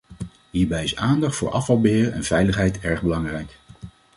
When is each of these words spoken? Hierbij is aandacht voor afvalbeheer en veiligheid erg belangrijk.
Hierbij 0.51 0.83
is 0.83 0.95
aandacht 0.95 1.35
voor 1.35 1.51
afvalbeheer 1.51 2.11
en 2.13 2.23
veiligheid 2.23 2.79
erg 2.79 3.01
belangrijk. 3.01 3.57